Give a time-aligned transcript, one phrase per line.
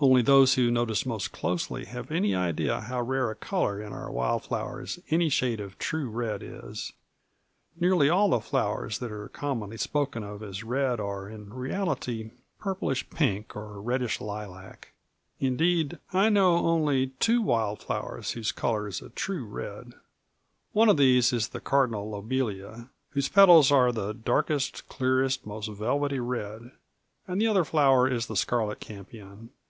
[0.00, 4.10] Only those who notice most closely have any idea how rare a color in our
[4.10, 6.92] wild flowers any shade of true red is.
[7.80, 13.08] Nearly all the flowers that are commonly spoken of as red are in reality purplish
[13.10, 14.92] pink or reddish lilac.
[15.40, 19.94] Indeed I know only two wild flowers whose color is a true red.
[20.72, 25.68] One of these is the cardinal lobelia, whose petals are of the darkest, clearest, most
[25.70, 26.72] velvety red;
[27.26, 29.50] and the other flower is the scarlet campion.